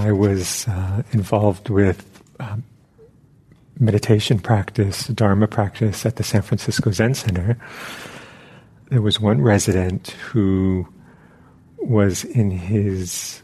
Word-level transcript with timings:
I 0.00 0.12
was 0.12 0.66
uh, 0.66 1.02
involved 1.12 1.68
with 1.68 2.22
um, 2.40 2.64
meditation 3.78 4.38
practice, 4.38 5.08
Dharma 5.08 5.46
practice 5.46 6.06
at 6.06 6.16
the 6.16 6.22
San 6.24 6.40
Francisco 6.40 6.90
Zen 6.90 7.12
Center, 7.12 7.58
there 8.88 9.02
was 9.02 9.20
one 9.20 9.42
resident 9.42 10.08
who 10.32 10.88
was 11.76 12.24
in 12.24 12.50
his, 12.50 13.42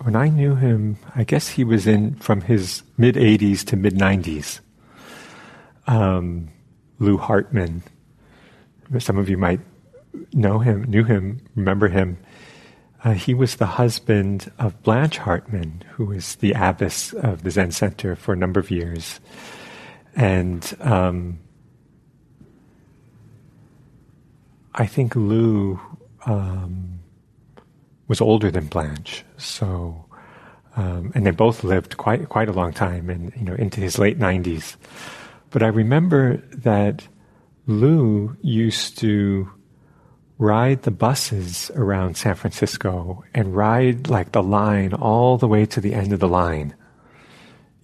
when 0.00 0.16
I 0.16 0.28
knew 0.28 0.56
him, 0.56 0.98
I 1.14 1.22
guess 1.22 1.48
he 1.48 1.62
was 1.62 1.86
in 1.86 2.16
from 2.16 2.40
his 2.40 2.82
mid 2.98 3.14
80s 3.14 3.64
to 3.66 3.76
mid 3.76 3.94
90s. 3.94 4.58
Um, 5.86 6.48
Lou 6.98 7.18
Hartman. 7.18 7.84
Some 8.98 9.16
of 9.16 9.28
you 9.28 9.38
might 9.38 9.60
know 10.32 10.58
him, 10.58 10.82
knew 10.84 11.04
him, 11.04 11.40
remember 11.54 11.86
him. 11.86 12.18
Uh, 13.04 13.12
he 13.12 13.34
was 13.34 13.56
the 13.56 13.66
husband 13.66 14.50
of 14.58 14.82
Blanche 14.82 15.18
Hartman, 15.18 15.84
who 15.92 16.06
was 16.06 16.36
the 16.36 16.52
abbess 16.52 17.12
of 17.12 17.42
the 17.42 17.50
Zen 17.50 17.70
Center 17.70 18.16
for 18.16 18.32
a 18.32 18.36
number 18.36 18.58
of 18.58 18.70
years. 18.70 19.20
And 20.16 20.74
um, 20.80 21.38
I 24.74 24.86
think 24.86 25.14
Lou 25.14 25.78
um, 26.24 27.00
was 28.08 28.22
older 28.22 28.50
than 28.50 28.66
Blanche, 28.68 29.22
so 29.36 30.06
um, 30.76 31.12
and 31.14 31.26
they 31.26 31.30
both 31.30 31.62
lived 31.62 31.96
quite 31.96 32.28
quite 32.28 32.48
a 32.48 32.52
long 32.52 32.72
time, 32.72 33.10
and 33.10 33.32
you 33.36 33.42
know 33.42 33.54
into 33.54 33.80
his 33.80 33.98
late 33.98 34.18
nineties. 34.18 34.76
But 35.50 35.62
I 35.62 35.68
remember 35.68 36.38
that 36.52 37.06
Lou 37.66 38.36
used 38.40 38.98
to 38.98 39.50
ride 40.44 40.82
the 40.82 40.90
buses 40.90 41.70
around 41.74 42.16
San 42.16 42.34
Francisco 42.34 43.24
and 43.34 43.56
ride 43.56 44.08
like 44.08 44.32
the 44.32 44.42
line 44.42 44.92
all 44.92 45.38
the 45.38 45.48
way 45.48 45.64
to 45.64 45.80
the 45.80 45.94
end 45.94 46.12
of 46.12 46.20
the 46.20 46.28
line, 46.28 46.74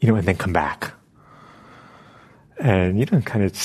you 0.01 0.09
know, 0.09 0.17
and 0.17 0.29
then 0.29 0.37
come 0.37 0.53
back. 0.53 0.93
And, 2.59 3.01
you 3.01 3.07
know, 3.11 3.23
kind 3.23 3.45
of 3.45 3.57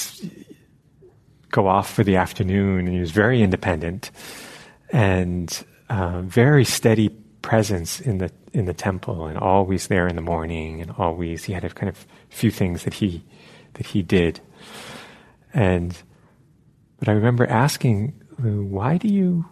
go 1.49 1.67
off 1.67 1.93
for 1.93 2.05
the 2.05 2.15
afternoon. 2.15 2.87
And 2.87 2.93
he 2.95 2.99
was 3.01 3.11
very 3.11 3.41
independent 3.41 4.11
and 4.89 5.65
uh, 5.89 6.21
very 6.21 6.63
steady 6.63 7.09
presence 7.41 7.99
in 7.99 8.17
the 8.17 8.31
in 8.53 8.65
the 8.65 8.73
temple 8.73 9.27
and 9.27 9.37
always 9.37 9.87
there 9.87 10.07
in 10.07 10.15
the 10.15 10.21
morning 10.21 10.81
and 10.81 10.89
always 10.97 11.43
he 11.43 11.53
had 11.53 11.63
a 11.63 11.69
kind 11.69 11.89
of 11.89 12.07
few 12.29 12.49
things 12.49 12.83
that 12.83 12.93
he 12.95 13.23
that 13.73 13.85
he 13.85 14.01
did 14.01 14.39
and 15.53 16.01
but 16.97 17.07
I 17.07 17.11
remember 17.11 17.45
asking 17.45 18.19
why 18.37 18.97
do 18.97 19.07
you 19.07 19.45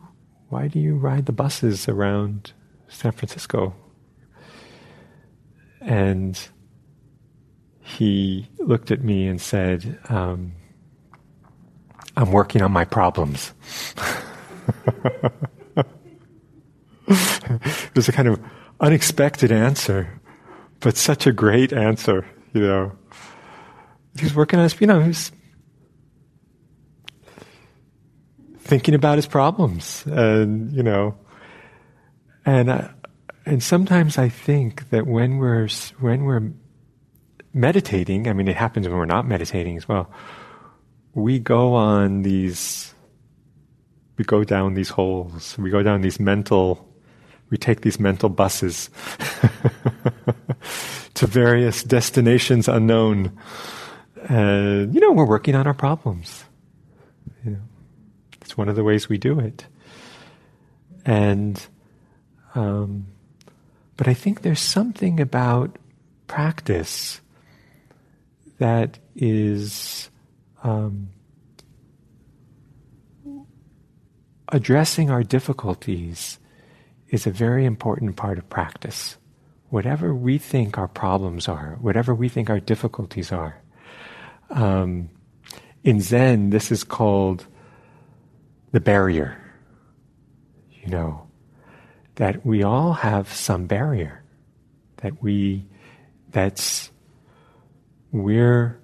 why 0.50 0.68
do 0.68 0.80
you 0.80 0.96
ride 0.96 1.26
the 1.26 1.32
buses 1.32 1.88
around 1.90 2.54
San 2.88 3.12
Francisco? 3.12 3.74
And 5.82 6.40
he 7.82 8.48
looked 8.60 8.92
at 8.92 9.04
me 9.04 9.28
and 9.28 9.42
said, 9.42 10.00
um, 10.10 10.54
I'm 12.16 12.32
working 12.32 12.62
on 12.62 12.72
my 12.72 12.86
problems. 12.86 13.54
it 17.08 17.96
was 17.96 18.08
a 18.08 18.12
kind 18.12 18.28
of 18.28 18.40
unexpected 18.80 19.52
answer, 19.52 20.22
but 20.80 20.96
such 20.96 21.26
a 21.26 21.32
great 21.32 21.74
answer, 21.74 22.26
you 22.54 22.62
know. 22.62 22.92
He's 24.20 24.36
working 24.36 24.60
on 24.60 24.64
his, 24.64 24.80
you 24.80 24.88
know, 24.88 25.02
he's 25.02 25.32
thinking 28.74 28.96
about 28.96 29.20
his 29.20 29.28
problems, 29.28 30.04
and 30.08 30.74
you 30.74 30.82
know, 30.82 31.16
and 32.44 32.90
and 33.46 33.62
sometimes 33.62 34.18
I 34.18 34.30
think 34.30 34.90
that 34.90 35.06
when 35.06 35.38
we're 35.38 35.68
when 36.00 36.24
we're 36.24 36.52
meditating, 37.54 38.28
I 38.28 38.34
mean, 38.34 38.48
it 38.48 38.56
happens 38.56 38.88
when 38.88 38.98
we're 38.98 39.06
not 39.06 39.28
meditating 39.28 39.78
as 39.78 39.88
well. 39.88 40.10
We 41.14 41.38
go 41.38 41.76
on 41.76 42.24
these, 42.24 42.96
we 44.18 44.26
go 44.26 44.44
down 44.44 44.74
these 44.74 44.90
holes, 44.90 45.56
we 45.60 45.70
go 45.70 45.84
down 45.84 46.02
these 46.02 46.20
mental, 46.20 46.84
we 47.52 47.58
take 47.58 47.82
these 47.82 48.00
mental 48.00 48.30
buses 48.30 48.90
to 51.14 51.28
various 51.28 51.84
destinations 51.84 52.68
unknown. 52.68 53.38
And, 54.28 54.96
you 54.96 55.00
know, 55.00 55.12
we're 55.12 55.28
working 55.28 55.54
on 55.54 55.68
our 55.68 55.76
problems. 55.76 56.46
You 57.46 57.52
know. 57.52 57.60
It's 58.44 58.58
one 58.58 58.68
of 58.68 58.76
the 58.76 58.84
ways 58.84 59.08
we 59.08 59.18
do 59.18 59.40
it. 59.40 59.66
And, 61.06 61.66
um, 62.56 63.08
but 63.96 64.08
I 64.08 64.14
think 64.14 64.42
there's 64.42 64.60
something 64.60 65.20
about 65.22 65.78
practice 66.28 67.22
that 68.58 69.00
is 69.16 70.10
um, 70.62 71.10
addressing 74.50 75.10
our 75.10 75.24
difficulties 75.24 76.38
is 77.10 77.26
a 77.26 77.32
very 77.32 77.66
important 77.66 78.18
part 78.18 78.38
of 78.38 78.50
practice. 78.50 79.18
Whatever 79.70 80.14
we 80.14 80.38
think 80.38 80.78
our 80.78 80.88
problems 80.88 81.48
are, 81.48 81.78
whatever 81.80 82.14
we 82.14 82.28
think 82.28 82.50
our 82.50 82.60
difficulties 82.60 83.32
are. 83.32 83.62
Um, 84.50 85.10
in 85.84 86.02
Zen, 86.02 86.50
this 86.50 86.72
is 86.72 86.84
called 86.84 87.48
the 88.74 88.82
barrier. 88.82 89.40
You 90.74 90.90
know, 90.90 91.28
that 92.16 92.46
we 92.46 92.62
all 92.62 92.92
have 92.92 93.32
some 93.32 93.68
barrier 93.68 94.24
that 94.98 95.22
we, 95.22 95.66
that's, 96.32 96.90
we're 98.12 98.80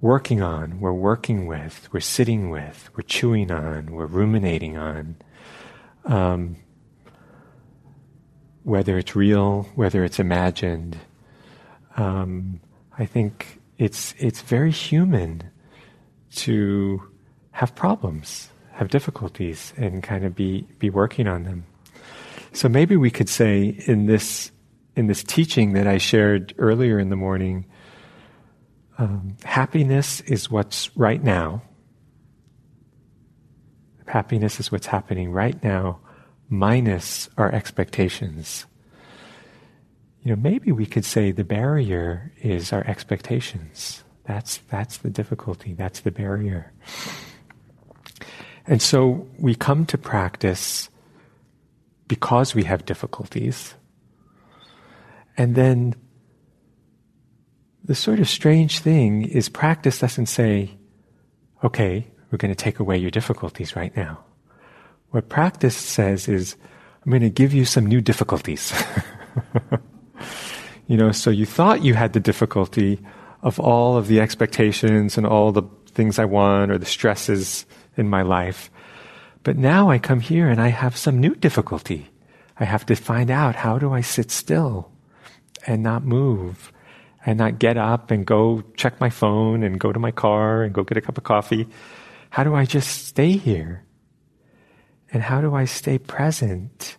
working 0.00 0.42
on, 0.42 0.80
we're 0.80 0.92
working 0.92 1.46
with, 1.46 1.88
we're 1.92 2.00
sitting 2.00 2.50
with, 2.50 2.90
we're 2.94 3.02
chewing 3.02 3.50
on, 3.50 3.92
we're 3.92 4.06
ruminating 4.06 4.76
on. 4.76 5.16
Um, 6.04 6.56
whether 8.64 8.98
it's 8.98 9.14
real, 9.14 9.68
whether 9.74 10.04
it's 10.04 10.18
imagined, 10.18 10.98
um, 11.96 12.60
I 12.98 13.06
think 13.06 13.60
it's 13.78 14.14
it's 14.18 14.40
very 14.40 14.70
human 14.70 15.42
to 16.36 17.02
have 17.54 17.72
problems, 17.76 18.48
have 18.72 18.88
difficulties, 18.88 19.72
and 19.76 20.02
kind 20.02 20.24
of 20.24 20.34
be, 20.34 20.66
be 20.80 20.90
working 20.90 21.28
on 21.28 21.44
them. 21.44 21.64
So 22.52 22.68
maybe 22.68 22.96
we 22.96 23.12
could 23.12 23.28
say 23.28 23.80
in 23.86 24.06
this, 24.06 24.50
in 24.96 25.06
this 25.06 25.22
teaching 25.22 25.72
that 25.74 25.86
I 25.86 25.98
shared 25.98 26.52
earlier 26.58 26.98
in 26.98 27.10
the 27.10 27.16
morning, 27.16 27.66
um, 28.98 29.36
happiness 29.44 30.20
is 30.22 30.50
what's 30.50 30.90
right 30.96 31.22
now. 31.22 31.62
Happiness 34.06 34.58
is 34.58 34.72
what's 34.72 34.86
happening 34.86 35.30
right 35.30 35.62
now, 35.62 36.00
minus 36.48 37.28
our 37.38 37.52
expectations. 37.52 38.66
You 40.24 40.34
know, 40.34 40.42
maybe 40.42 40.72
we 40.72 40.86
could 40.86 41.04
say 41.04 41.30
the 41.30 41.44
barrier 41.44 42.32
is 42.42 42.72
our 42.72 42.84
expectations. 42.84 44.02
That's, 44.24 44.58
that's 44.70 44.98
the 44.98 45.10
difficulty, 45.10 45.72
that's 45.72 46.00
the 46.00 46.10
barrier. 46.10 46.72
And 48.66 48.80
so 48.80 49.26
we 49.38 49.54
come 49.54 49.86
to 49.86 49.98
practice 49.98 50.88
because 52.08 52.54
we 52.54 52.64
have 52.64 52.86
difficulties. 52.86 53.74
And 55.36 55.54
then 55.54 55.94
the 57.84 57.94
sort 57.94 58.20
of 58.20 58.28
strange 58.28 58.78
thing 58.78 59.24
is 59.24 59.48
practice 59.48 59.98
doesn't 59.98 60.26
say, 60.26 60.70
okay, 61.62 62.06
we're 62.30 62.38
going 62.38 62.54
to 62.54 62.64
take 62.64 62.78
away 62.78 62.96
your 62.96 63.10
difficulties 63.10 63.76
right 63.76 63.94
now. 63.96 64.24
What 65.10 65.28
practice 65.28 65.76
says 65.76 66.28
is, 66.28 66.56
I'm 67.04 67.10
going 67.10 67.22
to 67.22 67.30
give 67.30 67.52
you 67.52 67.64
some 67.64 67.86
new 67.86 68.00
difficulties. 68.00 68.72
you 70.88 70.96
know, 70.96 71.12
so 71.12 71.30
you 71.30 71.44
thought 71.44 71.84
you 71.84 71.94
had 71.94 72.14
the 72.14 72.20
difficulty 72.20 72.98
of 73.42 73.60
all 73.60 73.98
of 73.98 74.08
the 74.08 74.20
expectations 74.20 75.18
and 75.18 75.26
all 75.26 75.52
the 75.52 75.62
things 75.88 76.18
I 76.18 76.24
want 76.24 76.72
or 76.72 76.78
the 76.78 76.86
stresses 76.86 77.66
in 77.96 78.08
my 78.08 78.22
life. 78.22 78.70
But 79.42 79.56
now 79.56 79.90
I 79.90 79.98
come 79.98 80.20
here 80.20 80.48
and 80.48 80.60
I 80.60 80.68
have 80.68 80.96
some 80.96 81.20
new 81.20 81.34
difficulty. 81.34 82.08
I 82.58 82.64
have 82.64 82.86
to 82.86 82.94
find 82.94 83.30
out 83.30 83.56
how 83.56 83.78
do 83.78 83.92
I 83.92 84.00
sit 84.00 84.30
still? 84.30 84.90
and 85.66 85.82
not 85.82 86.04
move 86.04 86.72
and 87.26 87.38
not 87.38 87.58
get 87.58 87.76
up 87.76 88.10
and 88.10 88.26
go 88.26 88.62
check 88.76 89.00
my 89.00 89.10
phone 89.10 89.62
and 89.62 89.80
go 89.80 89.92
to 89.92 89.98
my 89.98 90.10
car 90.10 90.62
and 90.62 90.74
go 90.74 90.84
get 90.84 90.98
a 90.98 91.00
cup 91.00 91.18
of 91.18 91.24
coffee? 91.24 91.66
How 92.30 92.44
do 92.44 92.54
I 92.54 92.64
just 92.64 93.06
stay 93.06 93.32
here? 93.32 93.84
And 95.12 95.22
how 95.22 95.40
do 95.40 95.54
I 95.54 95.64
stay 95.64 95.98
present 95.98 96.96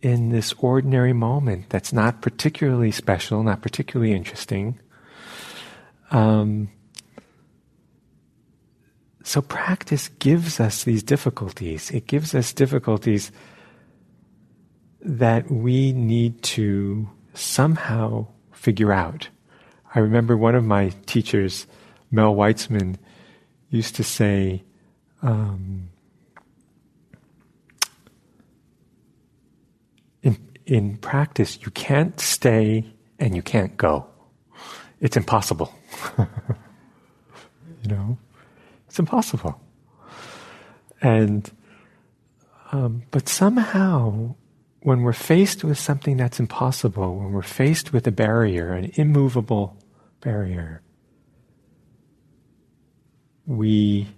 in 0.00 0.30
this 0.30 0.52
ordinary 0.58 1.12
moment 1.12 1.68
that's 1.68 1.92
not 1.92 2.22
particularly 2.22 2.90
special, 2.90 3.42
not 3.42 3.62
particularly 3.62 4.12
interesting? 4.12 4.80
Um, 6.10 6.70
so 9.24 9.40
practice 9.40 10.08
gives 10.08 10.60
us 10.60 10.84
these 10.84 11.02
difficulties. 11.02 11.90
It 11.90 12.06
gives 12.06 12.34
us 12.34 12.52
difficulties 12.52 13.30
that 15.00 15.50
we 15.50 15.92
need 15.92 16.42
to 16.42 17.08
somehow 17.34 18.26
figure 18.52 18.92
out. 18.92 19.28
I 19.94 19.98
remember 20.00 20.36
one 20.36 20.54
of 20.54 20.64
my 20.64 20.90
teachers, 21.06 21.66
Mel 22.10 22.34
Weitsman, 22.34 22.96
used 23.70 23.96
to 23.96 24.04
say, 24.04 24.62
um, 25.22 25.88
in, 30.22 30.38
in 30.66 30.96
practice, 30.98 31.58
you 31.62 31.70
can't 31.72 32.18
stay 32.20 32.86
and 33.18 33.34
you 33.36 33.42
can't 33.42 33.76
go. 33.76 34.06
It's 35.00 35.16
impossible. 35.16 35.74
you 36.18 36.26
know? 37.88 38.18
It's 38.92 38.98
impossible. 38.98 39.58
And, 41.00 41.50
um, 42.72 43.04
but 43.10 43.26
somehow, 43.26 44.34
when 44.82 45.00
we're 45.00 45.14
faced 45.14 45.64
with 45.64 45.78
something 45.78 46.18
that's 46.18 46.38
impossible, 46.38 47.16
when 47.16 47.32
we're 47.32 47.40
faced 47.40 47.94
with 47.94 48.06
a 48.06 48.12
barrier, 48.12 48.74
an 48.74 48.92
immovable 48.96 49.78
barrier, 50.20 50.82
we, 53.46 54.08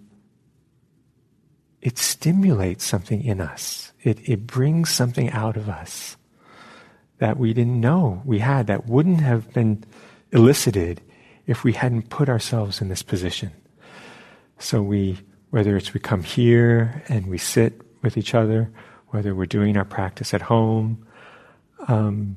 it 1.80 1.96
stimulates 1.96 2.84
something 2.84 3.22
in 3.22 3.40
us. 3.40 3.92
It, 4.02 4.28
it 4.28 4.44
brings 4.44 4.90
something 4.90 5.30
out 5.30 5.56
of 5.56 5.68
us 5.68 6.16
that 7.18 7.36
we 7.36 7.54
didn't 7.54 7.80
know 7.80 8.22
we 8.24 8.40
had, 8.40 8.66
that 8.66 8.88
wouldn't 8.88 9.20
have 9.20 9.52
been 9.52 9.84
elicited 10.32 11.00
if 11.46 11.62
we 11.62 11.74
hadn't 11.74 12.10
put 12.10 12.28
ourselves 12.28 12.80
in 12.80 12.88
this 12.88 13.04
position. 13.04 13.52
So 14.64 14.80
we, 14.80 15.18
whether 15.50 15.76
it's 15.76 15.92
we 15.92 16.00
come 16.00 16.22
here 16.22 17.02
and 17.08 17.26
we 17.26 17.36
sit 17.36 17.82
with 18.00 18.16
each 18.16 18.34
other, 18.34 18.72
whether 19.08 19.34
we're 19.34 19.44
doing 19.44 19.76
our 19.76 19.84
practice 19.84 20.32
at 20.32 20.40
home, 20.40 21.06
um, 21.86 22.36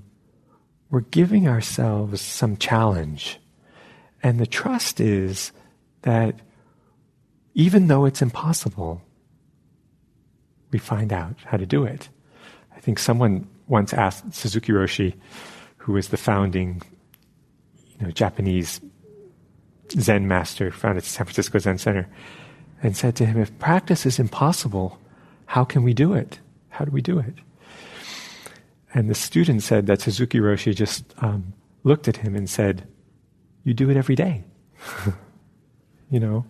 we're 0.90 1.08
giving 1.08 1.48
ourselves 1.48 2.20
some 2.20 2.58
challenge. 2.58 3.40
And 4.22 4.40
the 4.40 4.46
trust 4.46 5.00
is 5.00 5.54
that 6.02 6.42
even 7.54 7.88
though 7.88 8.04
it's 8.04 8.22
impossible, 8.22 9.02
we 10.72 10.80
find 10.80 11.14
out 11.14 11.38
how 11.46 11.56
to 11.56 11.66
do 11.66 11.86
it. 11.86 12.10
I 12.76 12.82
think 12.82 13.00
someone 13.00 13.48
once 13.70 13.94
asked 13.94 14.34
Suzuki 14.34 14.74
Roshi, 14.74 15.14
who 15.78 15.94
was 15.94 16.10
the 16.10 16.18
founding, 16.18 16.82
you 17.98 18.06
know, 18.06 18.12
Japanese 18.12 18.82
Zen 19.92 20.28
master, 20.28 20.72
founded 20.72 21.04
San 21.04 21.26
Francisco 21.26 21.60
Zen 21.60 21.78
Center, 21.78 22.08
and 22.82 22.96
said 22.96 23.16
to 23.18 23.26
him, 23.26 23.40
If 23.40 23.58
practice 23.60 24.06
is 24.06 24.20
impossible, 24.20 25.00
how 25.46 25.64
can 25.64 25.84
we 25.84 25.94
do 25.94 26.14
it? 26.14 26.40
How 26.70 26.86
do 26.86 26.92
we 26.92 27.02
do 27.02 27.20
it? 27.20 27.36
And 28.94 29.10
the 29.10 29.16
student 29.16 29.64
said 29.64 29.88
that 29.88 30.02
Suzuki 30.02 30.40
Roshi 30.40 30.76
just 30.76 31.14
um, 31.20 31.54
looked 31.84 32.08
at 32.08 32.18
him 32.18 32.36
and 32.36 32.50
said, 32.50 32.88
You 33.64 33.74
do 33.74 33.90
it 33.90 33.98
every 33.98 34.16
day. 34.16 34.44
you 36.10 36.20
know? 36.20 36.46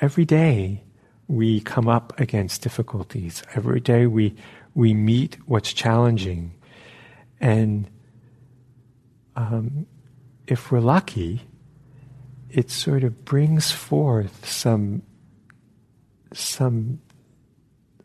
Every 0.00 0.24
day 0.24 0.84
we 1.26 1.60
come 1.60 1.88
up 1.88 2.18
against 2.18 2.62
difficulties. 2.62 3.42
Every 3.54 3.80
day 3.80 4.06
we, 4.06 4.34
we 4.74 4.94
meet 4.94 5.36
what's 5.46 5.72
challenging. 5.72 6.54
And 7.40 7.88
um, 9.36 9.86
if 10.46 10.72
we're 10.72 10.80
lucky, 10.80 11.42
it 12.50 12.70
sort 12.70 13.04
of 13.04 13.24
brings 13.24 13.70
forth 13.70 14.48
some 14.48 15.02
some 16.32 17.00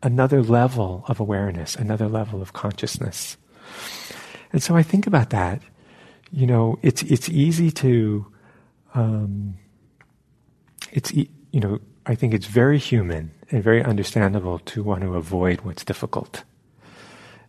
another 0.02 0.42
level 0.42 1.04
of 1.08 1.18
awareness, 1.20 1.76
another 1.76 2.08
level 2.08 2.42
of 2.42 2.52
consciousness. 2.52 3.36
And 4.52 4.62
so 4.62 4.76
I 4.76 4.82
think 4.82 5.06
about 5.06 5.30
that. 5.30 5.62
You 6.30 6.46
know, 6.46 6.78
it's 6.82 7.02
it's 7.02 7.28
easy 7.28 7.70
to 7.72 8.26
um, 8.94 9.54
it's 10.92 11.12
you 11.12 11.28
know 11.52 11.80
I 12.06 12.14
think 12.14 12.34
it's 12.34 12.46
very 12.46 12.78
human 12.78 13.30
and 13.50 13.62
very 13.62 13.82
understandable 13.82 14.58
to 14.60 14.82
want 14.82 15.02
to 15.02 15.14
avoid 15.14 15.62
what's 15.62 15.84
difficult. 15.84 16.44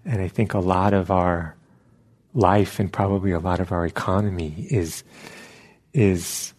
And 0.05 0.21
I 0.21 0.27
think 0.27 0.53
a 0.53 0.59
lot 0.59 0.93
of 0.93 1.11
our 1.11 1.55
life 2.33 2.79
and 2.79 2.91
probably 2.91 3.31
a 3.31 3.39
lot 3.39 3.59
of 3.59 3.71
our 3.71 3.85
economy 3.85 4.67
is 4.69 5.03
is 5.93 6.54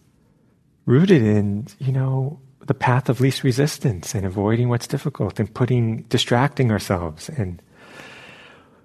rooted 0.87 1.21
in, 1.21 1.67
you 1.77 1.91
know, 1.91 2.39
the 2.65 2.73
path 2.73 3.09
of 3.09 3.21
least 3.21 3.43
resistance 3.43 4.15
and 4.15 4.25
avoiding 4.25 4.69
what's 4.69 4.87
difficult 4.87 5.39
and 5.39 5.53
putting, 5.53 6.01
distracting 6.03 6.71
ourselves. 6.71 7.29
And 7.29 7.61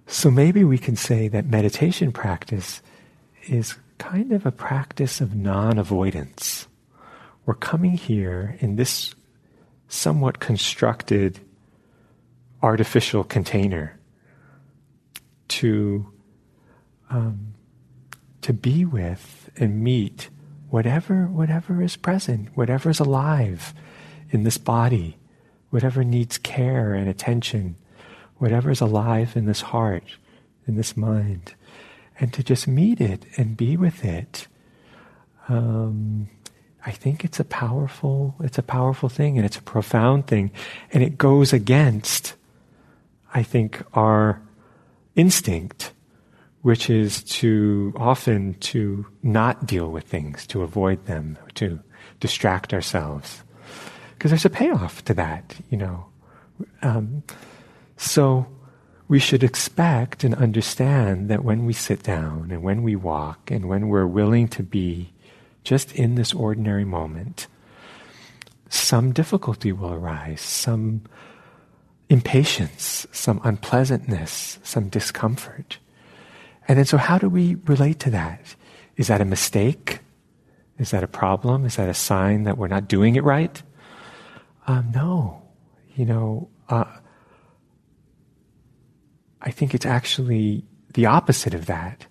so 0.06 0.30
maybe 0.30 0.64
we 0.64 0.76
can 0.76 0.96
say 0.96 1.28
that 1.28 1.46
meditation 1.46 2.12
practice 2.12 2.82
is 3.44 3.76
kind 3.96 4.32
of 4.32 4.44
a 4.44 4.52
practice 4.52 5.20
of 5.20 5.34
non 5.34 5.78
avoidance. 5.78 6.66
We're 7.46 7.54
coming 7.54 7.92
here 7.92 8.56
in 8.60 8.76
this 8.76 9.14
somewhat 9.88 10.40
constructed 10.40 11.40
artificial 12.62 13.24
container 13.24 13.98
to 15.48 16.06
um, 17.10 17.54
to 18.42 18.52
be 18.52 18.84
with 18.84 19.50
and 19.56 19.82
meet 19.82 20.30
whatever, 20.72 21.26
whatever 21.26 21.82
is 21.82 21.96
present, 21.96 22.48
whatever 22.56 22.88
is 22.88 22.98
alive 22.98 23.74
in 24.30 24.42
this 24.42 24.56
body, 24.56 25.18
whatever 25.68 26.02
needs 26.02 26.38
care 26.38 26.94
and 26.94 27.10
attention, 27.10 27.76
whatever 28.38 28.70
is 28.70 28.80
alive 28.80 29.36
in 29.36 29.44
this 29.44 29.60
heart, 29.60 30.16
in 30.66 30.74
this 30.76 30.96
mind, 30.96 31.54
and 32.18 32.32
to 32.32 32.42
just 32.42 32.66
meet 32.66 33.02
it 33.02 33.26
and 33.36 33.54
be 33.54 33.76
with 33.76 34.02
it. 34.02 34.48
Um, 35.46 36.30
I 36.86 36.90
think 36.90 37.22
it's 37.22 37.38
a 37.38 37.44
powerful, 37.44 38.34
it's 38.40 38.56
a 38.56 38.62
powerful 38.62 39.10
thing, 39.10 39.36
and 39.36 39.44
it's 39.44 39.58
a 39.58 39.62
profound 39.62 40.26
thing, 40.26 40.50
and 40.90 41.02
it 41.02 41.18
goes 41.18 41.52
against, 41.52 42.32
I 43.34 43.42
think, 43.42 43.82
our 43.92 44.40
instinct 45.16 45.92
which 46.62 46.88
is 46.88 47.22
to 47.24 47.92
often 47.96 48.54
to 48.54 49.06
not 49.22 49.66
deal 49.66 49.90
with 49.90 50.04
things, 50.04 50.46
to 50.46 50.62
avoid 50.62 51.04
them, 51.06 51.36
to 51.54 51.78
distract 52.20 52.72
ourselves. 52.72 53.42
Because 54.14 54.30
there's 54.30 54.44
a 54.44 54.50
payoff 54.50 55.04
to 55.04 55.14
that, 55.14 55.56
you 55.70 55.76
know. 55.76 56.06
Um, 56.82 57.24
so 57.96 58.46
we 59.08 59.18
should 59.18 59.42
expect 59.42 60.24
and 60.24 60.34
understand 60.36 61.28
that 61.28 61.44
when 61.44 61.66
we 61.66 61.72
sit 61.72 62.02
down 62.02 62.50
and 62.50 62.62
when 62.62 62.82
we 62.82 62.96
walk 62.96 63.50
and 63.50 63.68
when 63.68 63.88
we're 63.88 64.06
willing 64.06 64.48
to 64.48 64.62
be 64.62 65.12
just 65.64 65.92
in 65.92 66.14
this 66.14 66.32
ordinary 66.32 66.84
moment, 66.84 67.46
some 68.68 69.12
difficulty 69.12 69.72
will 69.72 69.92
arise, 69.92 70.40
some 70.40 71.02
impatience, 72.08 73.06
some 73.12 73.40
unpleasantness, 73.44 74.58
some 74.62 74.88
discomfort. 74.88 75.78
And 76.68 76.78
then, 76.78 76.84
so 76.84 76.96
how 76.96 77.18
do 77.18 77.28
we 77.28 77.56
relate 77.66 77.98
to 78.00 78.10
that? 78.10 78.54
Is 78.96 79.08
that 79.08 79.20
a 79.20 79.24
mistake? 79.24 80.00
Is 80.78 80.90
that 80.90 81.04
a 81.04 81.08
problem? 81.08 81.64
Is 81.64 81.76
that 81.76 81.88
a 81.88 81.94
sign 81.94 82.44
that 82.44 82.58
we're 82.58 82.68
not 82.68 82.88
doing 82.88 83.16
it 83.16 83.24
right? 83.24 83.62
Um, 84.66 84.92
no. 84.94 85.42
You 85.96 86.06
know, 86.06 86.48
uh, 86.68 86.84
I 89.40 89.50
think 89.50 89.74
it's 89.74 89.86
actually 89.86 90.64
the 90.94 91.06
opposite 91.06 91.54
of 91.54 91.66
that. 91.66 92.06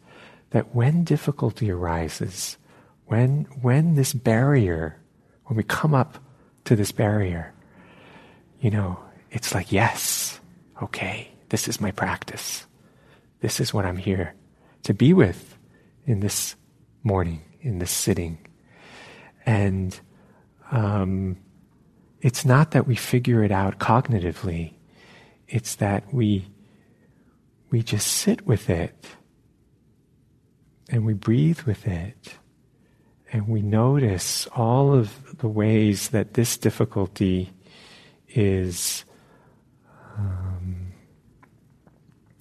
That 0.51 0.75
when 0.75 1.05
difficulty 1.05 1.71
arises, 1.71 2.57
when, 3.05 3.45
when 3.61 3.95
this 3.95 4.13
barrier, 4.13 4.99
when 5.45 5.55
we 5.55 5.63
come 5.63 5.93
up 5.95 6.17
to 6.65 6.75
this 6.75 6.91
barrier, 6.91 7.53
you 8.59 8.69
know, 8.69 8.99
it's 9.31 9.55
like, 9.55 9.71
yes, 9.71 10.41
okay, 10.81 11.31
this 11.49 11.69
is 11.69 11.79
my 11.79 11.91
practice. 11.91 12.65
This 13.39 13.61
is 13.61 13.73
what 13.73 13.85
I'm 13.85 13.95
here 13.95 14.33
to 14.83 14.93
be 14.93 15.13
with 15.13 15.57
in 16.05 16.19
this 16.19 16.55
morning, 17.03 17.41
in 17.61 17.79
this 17.79 17.91
sitting. 17.91 18.37
And 19.45 19.99
um, 20.71 21.37
it's 22.21 22.45
not 22.45 22.71
that 22.71 22.87
we 22.87 22.95
figure 22.95 23.43
it 23.43 23.51
out 23.51 23.79
cognitively, 23.79 24.73
it's 25.47 25.75
that 25.75 26.13
we, 26.13 26.47
we 27.69 27.83
just 27.83 28.07
sit 28.07 28.45
with 28.45 28.69
it 28.69 29.07
and 30.89 31.05
we 31.05 31.13
breathe 31.13 31.61
with 31.61 31.87
it. 31.87 32.35
And 33.33 33.47
we 33.47 33.61
notice 33.61 34.45
all 34.47 34.93
of 34.93 35.37
the 35.37 35.47
ways 35.47 36.09
that 36.09 36.33
this 36.33 36.57
difficulty 36.57 37.53
is 38.27 39.05
um, 40.17 40.91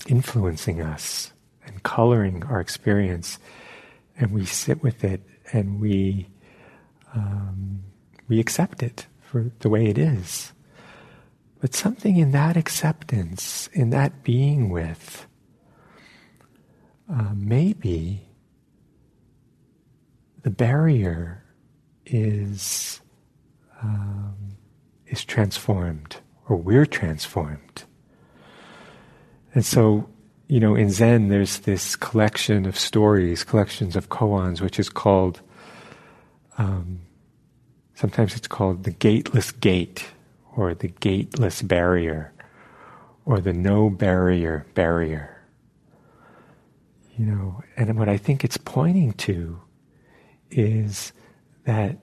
influencing 0.08 0.80
us 0.80 1.32
coloring 1.82 2.44
our 2.44 2.60
experience. 2.60 3.38
And 4.18 4.32
we 4.32 4.44
sit 4.44 4.82
with 4.82 5.04
it 5.04 5.22
and 5.52 5.80
we, 5.80 6.28
um, 7.14 7.82
we 8.28 8.38
accept 8.40 8.82
it 8.82 9.06
for 9.20 9.50
the 9.60 9.68
way 9.68 9.86
it 9.86 9.98
is. 9.98 10.52
But 11.60 11.74
something 11.74 12.16
in 12.16 12.32
that 12.32 12.56
acceptance, 12.56 13.68
in 13.72 13.90
that 13.90 14.22
being 14.22 14.70
with, 14.70 15.26
uh, 17.12 17.32
maybe 17.34 18.28
the 20.42 20.50
barrier 20.50 21.44
is 22.06 23.00
um, 23.82 24.56
is 25.06 25.24
transformed, 25.24 26.16
or 26.48 26.56
we're 26.56 26.86
transformed. 26.86 27.84
And 29.54 29.64
so, 29.64 30.08
you 30.50 30.58
know, 30.58 30.74
in 30.74 30.90
Zen, 30.90 31.28
there's 31.28 31.60
this 31.60 31.94
collection 31.94 32.66
of 32.66 32.76
stories, 32.76 33.44
collections 33.44 33.94
of 33.94 34.08
koans, 34.08 34.60
which 34.60 34.80
is 34.80 34.88
called. 34.88 35.40
Um, 36.58 37.02
sometimes 37.94 38.34
it's 38.34 38.48
called 38.48 38.82
the 38.82 38.90
gateless 38.90 39.52
gate, 39.52 40.06
or 40.56 40.74
the 40.74 40.88
gateless 40.88 41.62
barrier, 41.62 42.32
or 43.24 43.40
the 43.40 43.52
no 43.52 43.90
barrier 43.90 44.66
barrier. 44.74 45.40
You 47.16 47.26
know, 47.26 47.62
and 47.76 47.96
what 47.96 48.08
I 48.08 48.16
think 48.16 48.42
it's 48.42 48.56
pointing 48.56 49.12
to 49.12 49.60
is 50.50 51.12
that 51.64 51.98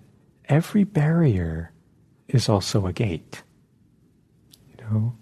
every 0.47 0.85
barrier 0.85 1.73
is 2.29 2.47
also 2.47 2.87
a 2.87 2.93
gate. 2.93 3.43
You 4.69 4.85
know, 4.85 5.15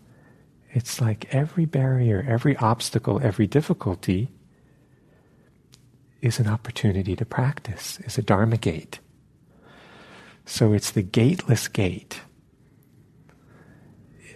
it's 0.76 1.00
like 1.00 1.34
every 1.34 1.64
barrier, 1.64 2.24
every 2.28 2.58
obstacle, 2.58 3.22
every 3.24 3.48
difficulty 3.48 4.30
is 6.22 6.38
an 6.38 6.48
opportunity 6.48 7.16
to 7.16 7.24
practice, 7.24 7.98
is 8.02 8.18
a 8.18 8.22
Dharma 8.22 8.58
gate. 8.58 9.00
So 10.46 10.74
it's 10.74 10.92
the 10.92 11.02
gateless 11.02 11.70
gate. 11.70 12.20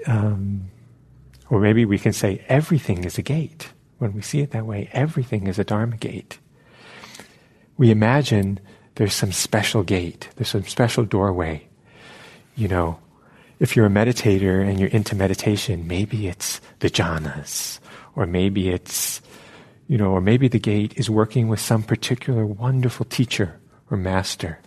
Um, 0.08 0.72
or 1.50 1.60
maybe 1.60 1.84
we 1.84 2.00
can 2.00 2.14
say 2.14 2.46
everything 2.48 3.04
is 3.04 3.18
a 3.18 3.22
gate. 3.22 3.74
When 3.98 4.14
we 4.14 4.22
see 4.22 4.40
it 4.40 4.52
that 4.52 4.66
way, 4.66 4.90
everything 4.94 5.46
is 5.46 5.60
a 5.60 5.66
Dharma 5.66 5.98
gate. 5.98 6.40
We 7.78 7.92
imagine 7.92 8.62
there's 8.96 9.14
some 9.14 9.34
special 9.34 9.84
gate, 9.84 10.30
there's 10.38 10.48
some 10.48 10.64
special 10.64 11.04
doorway. 11.04 11.68
You 12.56 12.70
know, 12.70 13.00
if 13.60 13.76
you're 13.76 13.86
a 13.86 13.90
meditator 13.90 14.68
and 14.68 14.80
you're 14.80 14.90
into 14.90 15.16
meditation, 15.16 15.88
maybe 15.88 16.28
it's 16.28 16.62
the 16.80 16.90
jhanas, 16.90 17.80
or 18.16 18.26
maybe 18.26 18.70
it's, 18.70 19.22
you 19.88 19.98
know, 19.98 20.12
or 20.12 20.22
maybe 20.22 20.48
the 20.48 20.60
gate 20.60 20.94
is 20.98 21.10
working 21.10 21.48
with 21.50 21.60
some 21.60 21.84
particular 21.84 22.46
wonderful 22.46 23.06
teacher 23.06 23.60
or 23.92 23.98
master, 23.98 24.60